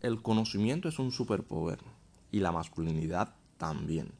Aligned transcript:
El 0.00 0.22
conocimiento 0.22 0.88
es 0.88 0.98
un 0.98 1.12
superpoder 1.12 1.78
y 2.32 2.40
la 2.40 2.52
masculinidad 2.52 3.34
también. 3.58 4.10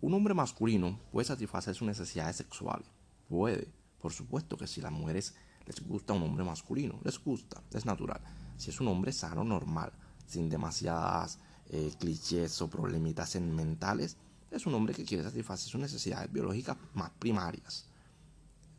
Un 0.00 0.14
hombre 0.14 0.32
masculino 0.32 1.00
puede 1.10 1.26
satisfacer 1.26 1.74
sus 1.74 1.88
necesidades 1.88 2.36
sexuales. 2.36 2.86
Puede. 3.28 3.68
Por 4.00 4.12
supuesto 4.12 4.56
que 4.56 4.68
si 4.68 4.80
las 4.80 4.92
mujeres 4.92 5.34
les 5.66 5.84
gusta 5.84 6.12
un 6.12 6.22
hombre 6.22 6.44
masculino, 6.44 7.00
les 7.02 7.18
gusta, 7.18 7.60
es 7.72 7.84
natural. 7.84 8.20
Si 8.56 8.70
es 8.70 8.80
un 8.80 8.86
hombre 8.86 9.10
sano, 9.10 9.42
normal, 9.42 9.92
sin 10.24 10.48
demasiadas 10.48 11.40
eh, 11.68 11.92
clichés 11.98 12.62
o 12.62 12.70
problemitas 12.70 13.34
mentales, 13.40 14.16
es 14.52 14.66
un 14.66 14.74
hombre 14.74 14.94
que 14.94 15.04
quiere 15.04 15.24
satisfacer 15.24 15.68
sus 15.68 15.80
necesidades 15.80 16.30
biológicas 16.30 16.76
más 16.92 17.10
primarias. 17.10 17.88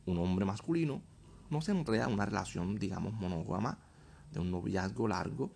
Un 0.06 0.20
hombre 0.20 0.46
masculino 0.46 1.02
no 1.50 1.60
se 1.60 1.72
enreda 1.72 2.06
en 2.06 2.14
una 2.14 2.26
relación, 2.26 2.78
digamos, 2.78 3.12
monógama, 3.14 3.78
de 4.32 4.40
un 4.40 4.52
noviazgo 4.52 5.10
largo, 5.10 5.52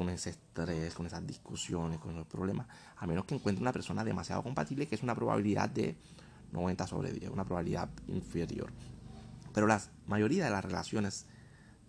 con 0.00 0.08
ese 0.08 0.30
estrés, 0.30 0.94
con 0.94 1.04
esas 1.04 1.26
discusiones, 1.26 1.98
con 1.98 2.12
esos 2.12 2.26
problemas, 2.26 2.66
a 2.96 3.06
menos 3.06 3.26
que 3.26 3.34
encuentre 3.34 3.60
una 3.60 3.70
persona 3.70 4.02
demasiado 4.02 4.42
compatible, 4.42 4.86
que 4.88 4.94
es 4.94 5.02
una 5.02 5.14
probabilidad 5.14 5.68
de 5.68 5.94
90 6.52 6.86
sobre 6.86 7.12
10, 7.12 7.30
una 7.30 7.44
probabilidad 7.44 7.90
inferior. 8.08 8.72
Pero 9.52 9.66
la 9.66 9.78
mayoría 10.06 10.46
de 10.46 10.50
las 10.52 10.64
relaciones 10.64 11.26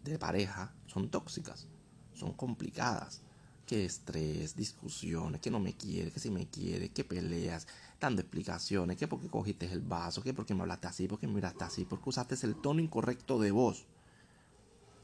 de 0.04 0.20
pareja 0.20 0.74
son 0.88 1.08
tóxicas, 1.08 1.70
son 2.14 2.34
complicadas. 2.34 3.22
Que 3.66 3.86
estrés, 3.86 4.58
discusiones, 4.58 5.40
que 5.40 5.50
no 5.50 5.62
me 5.62 5.78
quiere, 5.78 6.12
que 6.12 6.20
si 6.20 6.32
me 6.32 6.48
quiere, 6.48 6.90
que 6.90 7.06
peleas, 7.06 7.66
dando 7.98 8.20
explicaciones, 8.20 8.98
que 8.98 9.08
porque 9.08 9.30
cogiste 9.30 9.72
el 9.72 9.80
vaso, 9.80 10.22
que 10.22 10.34
porque 10.34 10.54
me 10.54 10.64
hablaste 10.64 10.88
así, 10.88 11.08
porque 11.08 11.28
me 11.28 11.36
miraste 11.36 11.64
así, 11.64 11.86
porque 11.86 12.10
usaste 12.10 12.36
el 12.46 12.56
tono 12.58 12.82
incorrecto 12.82 13.40
de 13.40 13.52
voz 13.52 13.86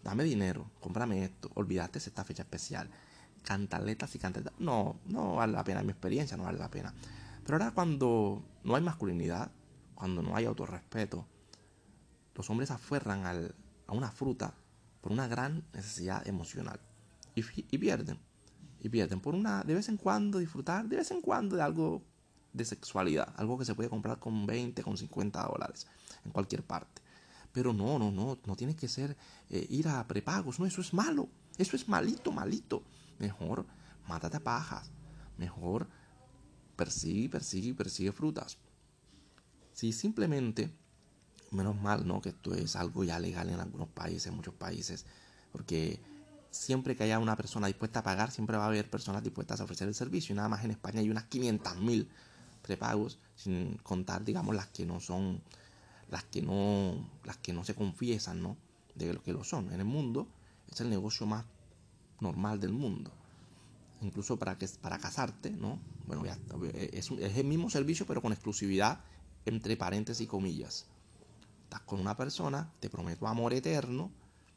dame 0.07 0.23
dinero, 0.23 0.71
cómprame 0.79 1.25
esto, 1.25 1.51
olvidaste 1.55 1.99
esta 1.99 2.23
fecha 2.23 2.43
especial, 2.43 2.89
cantaletas 3.43 4.15
y 4.15 4.19
cantaletas. 4.19 4.53
No, 4.57 5.01
no 5.05 5.35
vale 5.35 5.51
la 5.51 5.65
pena, 5.65 5.83
mi 5.83 5.91
experiencia 5.91 6.37
no 6.37 6.43
vale 6.43 6.57
la 6.57 6.71
pena. 6.71 6.93
Pero 7.43 7.57
ahora 7.57 7.71
cuando 7.71 8.41
no 8.63 8.75
hay 8.77 8.81
masculinidad, 8.81 9.51
cuando 9.95 10.21
no 10.21 10.33
hay 10.33 10.45
autorrespeto, 10.45 11.27
los 12.35 12.49
hombres 12.49 12.71
aferran 12.71 13.25
a 13.25 13.91
una 13.91 14.09
fruta 14.09 14.53
por 15.01 15.11
una 15.11 15.27
gran 15.27 15.65
necesidad 15.73 16.25
emocional 16.25 16.79
y, 17.35 17.43
y 17.69 17.77
pierden. 17.77 18.17
Y 18.79 18.87
pierden 18.87 19.19
por 19.19 19.35
una, 19.35 19.63
de 19.63 19.73
vez 19.73 19.89
en 19.89 19.97
cuando, 19.97 20.39
disfrutar 20.39 20.87
de 20.87 20.95
vez 20.95 21.11
en 21.11 21.19
cuando 21.19 21.57
de 21.57 21.63
algo 21.63 22.01
de 22.53 22.63
sexualidad, 22.63 23.33
algo 23.35 23.57
que 23.57 23.65
se 23.65 23.75
puede 23.75 23.89
comprar 23.89 24.19
con 24.19 24.45
20, 24.45 24.83
con 24.83 24.97
50 24.97 25.43
dólares 25.43 25.85
en 26.23 26.31
cualquier 26.31 26.63
parte. 26.63 27.01
Pero 27.57 27.73
no, 27.73 27.97
no, 27.97 28.11
no, 28.11 28.37
no 28.45 28.55
tiene 28.55 28.75
que 28.75 28.87
ser 28.87 29.17
eh, 29.49 29.65
ir 29.71 29.87
a 29.87 30.05
prepagos, 30.05 30.59
no, 30.59 30.67
eso 30.67 30.79
es 30.79 30.93
malo, 30.93 31.27
eso 31.57 31.75
es 31.75 31.89
malito, 31.89 32.31
malito. 32.31 32.83
Mejor 33.17 33.65
mátate 34.07 34.37
a 34.37 34.39
pajas, 34.39 34.91
mejor 35.39 35.87
persigue, 36.75 37.29
persigue, 37.29 37.73
persigue 37.73 38.11
frutas. 38.11 38.59
Si 39.73 39.91
simplemente, 39.91 40.69
menos 41.49 41.81
mal, 41.81 42.05
¿no? 42.05 42.21
Que 42.21 42.29
esto 42.29 42.53
es 42.53 42.75
algo 42.75 43.03
ya 43.03 43.17
legal 43.17 43.49
en 43.49 43.59
algunos 43.59 43.87
países, 43.87 44.27
en 44.27 44.35
muchos 44.35 44.53
países, 44.53 45.07
porque 45.51 45.99
siempre 46.51 46.95
que 46.95 47.05
haya 47.05 47.17
una 47.17 47.35
persona 47.35 47.65
dispuesta 47.65 48.01
a 48.01 48.03
pagar, 48.03 48.29
siempre 48.29 48.55
va 48.55 48.65
a 48.65 48.67
haber 48.67 48.87
personas 48.87 49.23
dispuestas 49.23 49.61
a 49.61 49.63
ofrecer 49.63 49.87
el 49.87 49.95
servicio. 49.95 50.33
Y 50.33 50.35
nada 50.35 50.47
más 50.47 50.63
en 50.63 50.69
España 50.69 50.99
hay 50.99 51.09
unas 51.09 51.23
500 51.23 51.77
mil 51.77 52.07
prepagos, 52.61 53.17
sin 53.35 53.77
contar, 53.77 54.23
digamos, 54.23 54.55
las 54.55 54.67
que 54.67 54.85
no 54.85 54.99
son 54.99 55.41
las 56.09 56.23
que 56.23 56.41
no, 56.41 57.09
las 57.23 57.37
que 57.37 57.53
no 57.53 57.63
se 57.63 57.75
confiesan, 57.75 58.41
¿no? 58.41 58.57
De 58.95 59.13
lo 59.13 59.21
que 59.21 59.33
lo 59.33 59.43
son. 59.43 59.71
En 59.71 59.79
el 59.79 59.85
mundo 59.85 60.27
es 60.71 60.79
el 60.81 60.89
negocio 60.89 61.25
más 61.25 61.45
normal 62.19 62.59
del 62.59 62.73
mundo. 62.73 63.11
Incluso 64.01 64.37
para, 64.37 64.57
que, 64.57 64.67
para 64.81 64.99
casarte, 64.99 65.51
¿no? 65.51 65.79
Bueno, 66.05 66.25
ya, 66.25 66.37
es, 66.73 67.11
es 67.11 67.37
el 67.37 67.45
mismo 67.45 67.69
servicio, 67.69 68.05
pero 68.05 68.21
con 68.21 68.31
exclusividad 68.31 69.01
entre 69.45 69.77
paréntesis 69.77 70.25
y 70.25 70.27
comillas. 70.27 70.85
Estás 71.63 71.81
con 71.81 71.99
una 71.99 72.15
persona, 72.15 72.71
te 72.79 72.89
prometo 72.89 73.27
amor 73.27 73.53
eterno, 73.53 74.11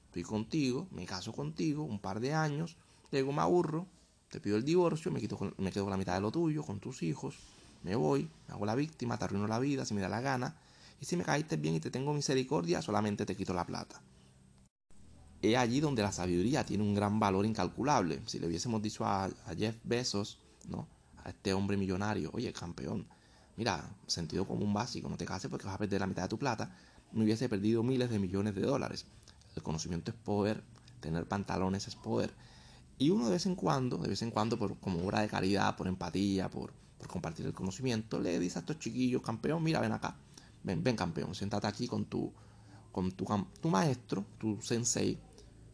estoy 0.07 0.23
contigo, 0.23 0.87
me 0.93 1.07
caso 1.07 1.33
contigo, 1.33 1.85
un 1.85 1.99
par 1.99 2.21
de 2.21 2.35
años, 2.35 2.77
luego 3.11 3.33
me 3.33 3.43
aburro, 3.43 3.87
te 4.29 4.41
pido 4.41 4.57
el 4.57 4.65
divorcio, 4.65 5.11
me, 5.11 5.21
quito 5.21 5.39
me 5.59 5.73
quedo 5.73 5.85
con 5.85 5.91
la 5.91 5.97
mitad 5.97 6.15
de 6.15 6.21
lo 6.21 6.31
tuyo, 6.31 6.63
con 6.63 6.79
tus 6.79 7.03
hijos, 7.03 7.37
me 7.83 7.97
voy, 7.97 8.29
me 8.47 8.55
hago 8.55 8.67
la 8.67 8.75
víctima, 8.75 9.19
te 9.19 9.25
arruino 9.25 9.47
la 9.47 9.59
vida 9.59 9.85
si 9.85 9.95
me 9.95 10.01
da 10.01 10.09
la 10.09 10.21
gana, 10.21 10.57
y 11.01 11.07
si 11.07 11.17
me 11.17 11.25
caíste 11.25 11.57
bien 11.57 11.75
y 11.75 11.81
te 11.81 11.91
tengo 11.91 12.13
misericordia, 12.13 12.83
solamente 12.83 13.25
te 13.25 13.35
quito 13.35 13.55
la 13.55 13.65
plata. 13.65 14.03
Es 15.41 15.57
allí 15.57 15.81
donde 15.81 16.03
la 16.03 16.13
sabiduría 16.13 16.67
tiene 16.67 16.85
un 16.85 16.95
gran 16.95 17.19
valor 17.19 17.47
incalculable. 17.47 18.21
Si 18.27 18.39
le 18.39 18.47
hubiésemos 18.47 18.83
dicho 18.83 19.07
a, 19.07 19.31
Jeff 19.57 19.77
Bezos, 19.83 20.39
¿no? 20.69 20.87
A 21.25 21.31
este 21.31 21.55
hombre 21.55 21.79
millonario, 21.79 22.31
oye, 22.35 22.53
campeón, 22.53 23.07
mira, 23.57 23.83
sentido 24.07 24.47
común 24.47 24.75
básico, 24.75 25.09
no 25.09 25.17
te 25.17 25.25
cases 25.25 25.51
porque 25.51 25.65
vas 25.65 25.75
a 25.77 25.79
perder 25.79 26.01
la 26.01 26.07
mitad 26.07 26.23
de 26.23 26.29
tu 26.29 26.39
plata, 26.39 26.77
no 27.13 27.25
hubiese 27.25 27.49
perdido 27.49 27.83
miles 27.83 28.11
de 28.11 28.19
millones 28.19 28.55
de 28.55 28.61
dólares. 28.61 29.07
El 29.57 29.63
conocimiento 29.63 30.11
es 30.11 30.17
poder, 30.19 30.63
tener 31.01 31.27
pantalones 31.27 31.89
es 31.89 31.97
poder. 31.97 32.35
Y 32.99 33.09
uno 33.09 33.25
de 33.25 33.33
vez 33.33 33.47
en 33.47 33.55
cuando, 33.55 33.97
de 33.97 34.09
vez 34.11 34.21
en 34.21 34.31
cuando, 34.31 34.59
por, 34.59 34.77
como 34.79 35.03
obra 35.07 35.21
de 35.21 35.29
caridad, 35.29 35.75
por 35.77 35.89
empatía, 35.89 36.51
por, 36.51 36.75
por 36.99 37.09
compartir 37.09 37.47
el 37.47 37.55
conocimiento, 37.55 38.21
le 38.21 38.39
dice 38.39 38.59
a 38.59 38.61
estos 38.61 38.79
chiquillos, 38.79 39.23
campeón, 39.23 39.63
mira, 39.63 39.81
ven 39.81 39.93
acá, 39.93 40.19
ven, 40.63 40.83
ven 40.83 40.97
campeón, 40.97 41.35
siéntate 41.35 41.67
aquí 41.67 41.87
con 41.87 42.05
tu, 42.07 42.33
con 42.93 43.13
tu, 43.13 43.25
tu 43.61 43.69
maestro, 43.69 44.25
tu 44.39 44.61
sensei, 44.61 45.19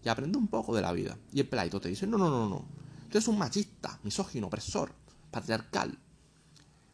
y 0.05 0.09
aprende 0.09 0.39
un 0.39 0.49
poco 0.49 0.75
de 0.75 0.83
la 0.83 0.93
vida. 0.93 1.19
Y 1.33 1.41
el 1.41 1.49
peladito 1.49 1.81
te 1.81 1.89
dice, 1.89 2.07
no, 2.07 2.19
no, 2.19 2.31
no, 2.31 2.49
no, 2.49 2.65
tú 3.09 3.19
eres 3.19 3.29
un 3.29 3.39
machista, 3.39 3.99
misógino, 4.03 4.47
opresor, 4.47 4.93
patriarcal. 5.31 5.99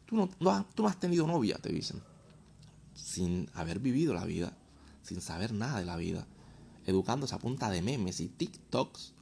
Tú 0.05 0.15
no, 0.15 0.29
no, 0.39 0.65
tú 0.73 0.83
no 0.83 0.89
has 0.89 0.99
tenido 0.99 1.27
novia, 1.27 1.57
te 1.57 1.69
dicen. 1.69 2.01
Sin 2.93 3.49
haber 3.53 3.79
vivido 3.79 4.13
la 4.13 4.25
vida, 4.25 4.55
sin 5.01 5.21
saber 5.21 5.53
nada 5.53 5.79
de 5.79 5.85
la 5.85 5.95
vida, 5.95 6.27
educándose 6.85 7.35
a 7.35 7.39
punta 7.39 7.69
de 7.69 7.81
memes 7.81 8.19
y 8.19 8.27
TikToks, 8.29 9.13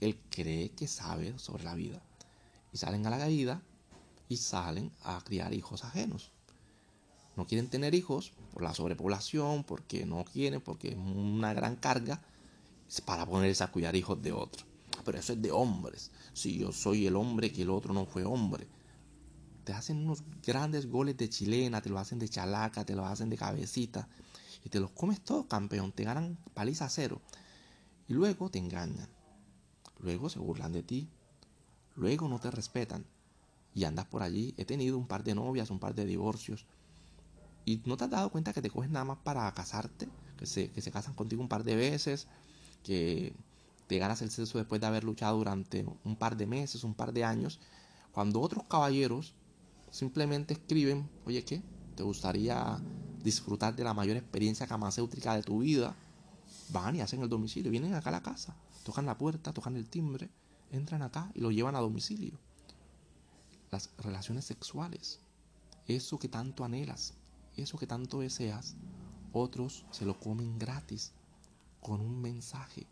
él 0.00 0.18
cree 0.30 0.70
que 0.70 0.86
sabe 0.86 1.38
sobre 1.38 1.64
la 1.64 1.74
vida. 1.74 2.02
Y 2.72 2.78
salen 2.78 3.06
a 3.06 3.10
la 3.10 3.26
vida 3.26 3.62
y 4.28 4.36
salen 4.36 4.92
a 5.02 5.20
criar 5.24 5.52
hijos 5.54 5.84
ajenos 5.84 6.32
no 7.38 7.46
quieren 7.46 7.68
tener 7.68 7.94
hijos 7.94 8.32
por 8.52 8.64
la 8.64 8.74
sobrepoblación, 8.74 9.62
porque 9.62 10.04
no 10.04 10.24
quieren, 10.24 10.60
porque 10.60 10.88
es 10.88 10.96
una 10.96 11.54
gran 11.54 11.76
carga 11.76 12.20
para 13.04 13.26
ponerse 13.26 13.62
a 13.62 13.70
cuidar 13.70 13.94
hijos 13.94 14.20
de 14.20 14.32
otros. 14.32 14.66
Pero 15.04 15.18
eso 15.18 15.34
es 15.34 15.40
de 15.40 15.52
hombres. 15.52 16.10
Si 16.32 16.58
yo 16.58 16.72
soy 16.72 17.06
el 17.06 17.14
hombre 17.14 17.52
que 17.52 17.62
el 17.62 17.70
otro 17.70 17.94
no 17.94 18.06
fue 18.06 18.24
hombre. 18.24 18.66
Te 19.62 19.72
hacen 19.72 19.98
unos 19.98 20.24
grandes 20.44 20.90
goles 20.90 21.16
de 21.16 21.30
chilena, 21.30 21.80
te 21.80 21.90
lo 21.90 22.00
hacen 22.00 22.18
de 22.18 22.28
chalaca, 22.28 22.84
te 22.84 22.96
lo 22.96 23.06
hacen 23.06 23.30
de 23.30 23.36
cabecita. 23.36 24.08
Y 24.64 24.68
te 24.68 24.80
los 24.80 24.90
comes 24.90 25.20
todo, 25.20 25.46
campeón. 25.46 25.92
Te 25.92 26.02
ganan 26.02 26.38
paliza 26.54 26.88
cero. 26.88 27.20
Y 28.08 28.14
luego 28.14 28.50
te 28.50 28.58
engañan. 28.58 29.08
Luego 30.00 30.28
se 30.28 30.40
burlan 30.40 30.72
de 30.72 30.82
ti. 30.82 31.08
Luego 31.94 32.26
no 32.26 32.40
te 32.40 32.50
respetan. 32.50 33.06
Y 33.76 33.84
andas 33.84 34.06
por 34.06 34.24
allí. 34.24 34.54
He 34.56 34.64
tenido 34.64 34.98
un 34.98 35.06
par 35.06 35.22
de 35.22 35.36
novias, 35.36 35.70
un 35.70 35.78
par 35.78 35.94
de 35.94 36.04
divorcios 36.04 36.66
y 37.68 37.82
no 37.84 37.98
te 37.98 38.04
has 38.04 38.10
dado 38.10 38.30
cuenta 38.30 38.54
que 38.54 38.62
te 38.62 38.70
coges 38.70 38.88
nada 38.88 39.04
más 39.04 39.18
para 39.18 39.52
casarte, 39.52 40.08
que 40.38 40.46
se, 40.46 40.70
que 40.70 40.80
se 40.80 40.90
casan 40.90 41.12
contigo 41.12 41.42
un 41.42 41.48
par 41.48 41.64
de 41.64 41.76
veces, 41.76 42.26
que 42.82 43.36
te 43.86 43.98
ganas 43.98 44.22
el 44.22 44.30
sexo 44.30 44.56
después 44.56 44.80
de 44.80 44.86
haber 44.86 45.04
luchado 45.04 45.36
durante 45.36 45.84
un 46.02 46.16
par 46.16 46.38
de 46.38 46.46
meses, 46.46 46.82
un 46.82 46.94
par 46.94 47.12
de 47.12 47.24
años, 47.24 47.60
cuando 48.12 48.40
otros 48.40 48.64
caballeros 48.64 49.34
simplemente 49.90 50.54
escriben, 50.54 51.10
oye, 51.26 51.44
¿qué? 51.44 51.62
¿Te 51.94 52.02
gustaría 52.02 52.80
disfrutar 53.22 53.76
de 53.76 53.84
la 53.84 53.92
mayor 53.92 54.16
experiencia 54.16 54.66
farmacéutica 54.66 55.34
de 55.36 55.42
tu 55.42 55.58
vida? 55.58 55.94
Van 56.70 56.96
y 56.96 57.02
hacen 57.02 57.20
el 57.20 57.28
domicilio, 57.28 57.70
vienen 57.70 57.94
acá 57.94 58.08
a 58.08 58.12
la 58.12 58.22
casa, 58.22 58.56
tocan 58.82 59.04
la 59.04 59.18
puerta, 59.18 59.52
tocan 59.52 59.76
el 59.76 59.90
timbre, 59.90 60.30
entran 60.70 61.02
acá 61.02 61.30
y 61.34 61.40
lo 61.40 61.50
llevan 61.50 61.76
a 61.76 61.80
domicilio. 61.80 62.38
Las 63.70 63.90
relaciones 63.98 64.46
sexuales, 64.46 65.20
eso 65.86 66.18
que 66.18 66.28
tanto 66.28 66.64
anhelas, 66.64 67.12
eso 67.62 67.78
que 67.78 67.86
tanto 67.86 68.20
deseas, 68.20 68.76
otros 69.32 69.84
se 69.90 70.04
lo 70.04 70.18
comen 70.18 70.58
gratis, 70.58 71.12
con 71.80 72.00
un 72.00 72.20
mensaje, 72.20 72.86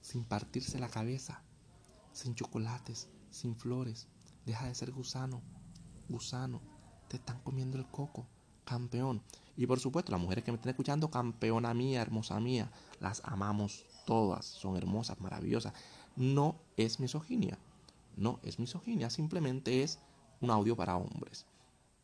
sin 0.00 0.24
partirse 0.24 0.78
la 0.78 0.88
cabeza, 0.88 1.42
sin 2.12 2.34
chocolates, 2.34 3.08
sin 3.30 3.54
flores. 3.56 4.08
Deja 4.46 4.66
de 4.66 4.74
ser 4.74 4.92
gusano, 4.92 5.42
gusano, 6.08 6.60
te 7.08 7.16
están 7.16 7.40
comiendo 7.40 7.78
el 7.78 7.86
coco, 7.86 8.26
campeón. 8.64 9.22
Y 9.56 9.66
por 9.66 9.80
supuesto, 9.80 10.12
las 10.12 10.20
mujeres 10.20 10.44
que 10.44 10.52
me 10.52 10.56
están 10.56 10.70
escuchando, 10.70 11.10
campeona 11.10 11.74
mía, 11.74 12.00
hermosa 12.00 12.38
mía, 12.40 12.70
las 13.00 13.22
amamos 13.24 13.84
todas, 14.06 14.44
son 14.44 14.76
hermosas, 14.76 15.20
maravillosas. 15.20 15.72
No 16.16 16.56
es 16.76 17.00
misoginia, 17.00 17.58
no 18.16 18.38
es 18.42 18.58
misoginia, 18.58 19.10
simplemente 19.10 19.82
es 19.82 19.98
un 20.40 20.50
audio 20.50 20.76
para 20.76 20.96
hombres. 20.96 21.46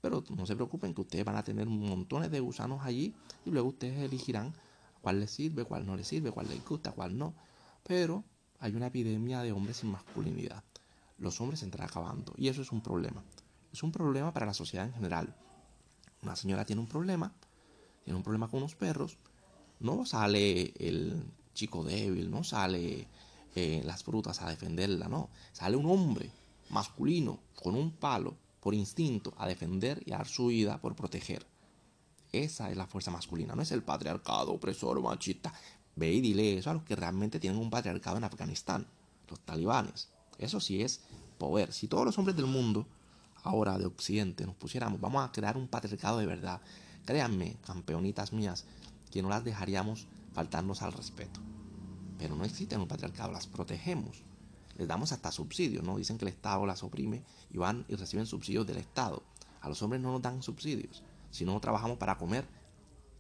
Pero 0.05 0.23
no 0.37 0.45
se 0.45 0.55
preocupen 0.55 0.93
que 0.93 1.01
ustedes 1.01 1.25
van 1.25 1.37
a 1.37 1.43
tener 1.43 1.67
montones 1.67 2.31
de 2.31 2.39
gusanos 2.39 2.85
allí 2.85 3.15
y 3.47 3.51
luego 3.51 3.69
ustedes 3.69 3.99
elegirán 4.01 4.53
cuál 5.01 5.19
les 5.19 5.31
sirve, 5.31 5.65
cuál 5.65 5.87
no 5.87 5.97
les 5.97 6.06
sirve, 6.06 6.31
cuál 6.31 6.47
les 6.47 6.62
gusta, 6.62 6.93
cuál 6.93 7.17
no. 7.17 7.33
Pero 7.85 8.23
hay 8.59 8.75
una 8.75 8.89
epidemia 8.89 9.41
de 9.41 9.53
hombres 9.53 9.79
sin 9.79 9.91
masculinidad. 9.91 10.62
los 11.17 11.41
hombres 11.41 11.61
se 11.61 11.65
están 11.65 11.81
acabando. 11.81 12.35
Y 12.37 12.49
eso 12.49 12.61
es 12.61 12.71
un 12.71 12.83
problema. 12.83 13.25
Es 13.73 13.83
un 13.83 13.93
problema 13.93 14.31
para 14.31 14.45
la 14.45 14.53
sociedad 14.53 14.85
en 14.85 14.93
general. 14.93 15.35
Una 16.23 16.37
señora 16.37 16.67
tiene 16.67 16.83
un 16.83 16.89
problema, 16.89 17.33
tiene 18.05 18.19
un 18.19 18.23
problema 18.23 18.49
con 18.49 18.59
unos 18.59 18.75
perros, 18.75 19.17
no 19.81 20.05
sale 20.05 20.75
el 20.77 21.25
chico 21.55 21.83
débil, 21.83 22.31
no 22.31 22.45
sale 22.45 23.09
eh, 23.55 23.81
las 23.87 24.05
frutas 24.05 24.43
a 24.43 24.51
defenderla, 24.51 25.09
no. 25.09 25.31
Sale 25.55 25.79
un 25.79 25.87
hombre 25.87 26.31
masculino 26.69 27.41
con 27.55 27.75
un 27.75 27.91
palo 27.91 28.44
por 28.64 28.75
instinto 28.75 29.34
a 29.37 29.46
defender 29.46 30.02
y 30.06 30.12
a 30.12 30.16
dar 30.16 30.26
su 30.26 30.46
vida 30.46 30.81
por 30.81 30.96
proteger. 30.96 31.46
Esa 32.32 32.70
es 32.70 32.78
la 32.78 32.87
fuerza 32.87 33.11
masculina, 33.11 33.55
no 33.55 33.61
es 33.61 33.70
el 33.72 33.82
patriarcado 33.82 34.55
opresor 34.55 35.02
machista. 35.02 35.52
Ve 35.96 36.11
y 36.14 36.22
dile 36.22 36.56
eso 36.56 36.70
a 36.70 36.72
los 36.72 36.82
que 36.82 36.96
realmente 36.96 37.38
tienen 37.38 37.61
un 37.61 37.69
patriarcado 37.69 38.16
en 38.16 38.25
Afganistán, 38.25 38.87
los 39.28 39.38
talibanes. 39.40 40.08
Eso 40.38 40.61
sí 40.61 40.81
es 40.82 41.02
poder. 41.37 41.75
Si 41.75 41.88
todos 41.88 42.06
los 42.06 42.19
hombres 42.19 42.37
del 42.37 42.46
mundo, 42.46 42.87
ahora 43.43 43.76
de 43.76 43.84
Occidente, 43.84 44.46
nos 44.46 44.56
pusiéramos, 44.56 44.99
vamos 44.99 45.22
a 45.22 45.31
crear 45.31 45.58
un 45.58 45.69
patriarcado 45.69 46.17
de 46.17 46.25
verdad. 46.25 46.62
Créanme, 47.05 47.58
campeonitas 47.67 48.32
mías, 48.32 48.64
que 49.10 49.20
no 49.20 49.28
las 49.28 49.44
dejaríamos 49.44 50.06
faltarnos 50.32 50.81
al 50.81 50.94
respeto. 50.94 51.38
Pero 52.19 52.34
no 52.34 52.44
existe 52.44 52.78
un 52.78 52.88
patriarcado, 52.88 53.31
las 53.31 53.46
protegemos. 53.46 54.22
Les 54.76 54.88
damos 54.88 55.12
hasta 55.12 55.31
subsidios, 55.31 55.85
¿no? 55.85 55.97
Dicen 55.97 56.19
que 56.19 56.25
el 56.25 56.31
Estado 56.31 56.67
las 56.67 56.82
oprime 56.82 57.23
y 57.50 57.59
van 57.59 57.85
y 57.88 57.94
reciben 57.94 58.26
subsidios 58.26 58.67
del 58.67 58.79
Estado. 58.79 59.23
A 59.61 59.69
los 59.69 59.81
hombres 59.82 60.03
no 60.03 60.12
nos 60.12 60.23
dan 60.23 60.43
subsidios. 60.43 61.03
Si 61.31 61.44
no 61.44 61.59
trabajamos 61.61 61.99
para 61.99 62.19
comer, 62.19 62.47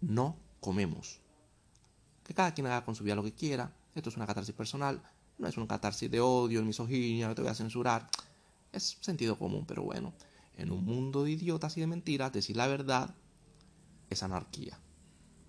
no 0.00 0.36
comemos. 0.60 1.20
Que 2.24 2.34
cada 2.34 2.52
quien 2.54 2.66
haga 2.66 2.84
con 2.84 2.94
su 2.94 3.04
vida 3.04 3.14
lo 3.14 3.22
que 3.22 3.32
quiera. 3.32 3.72
Esto 3.94 4.08
es 4.08 4.16
una 4.16 4.26
catarsis 4.26 4.54
personal. 4.54 5.02
No 5.38 5.48
es 5.48 5.56
una 5.56 5.66
catarsis 5.66 6.10
de 6.10 6.20
odio, 6.20 6.60
de 6.60 6.66
misoginia, 6.66 7.28
no 7.28 7.34
te 7.34 7.42
voy 7.42 7.50
a 7.50 7.54
censurar. 7.54 8.08
Es 8.72 8.98
sentido 9.00 9.38
común, 9.38 9.64
pero 9.66 9.82
bueno. 9.82 10.12
En 10.56 10.70
un 10.70 10.84
mundo 10.84 11.24
de 11.24 11.32
idiotas 11.32 11.76
y 11.76 11.80
de 11.80 11.86
mentiras, 11.86 12.32
decir 12.32 12.56
la 12.56 12.66
verdad 12.66 13.14
es 14.10 14.22
anarquía. 14.22 14.78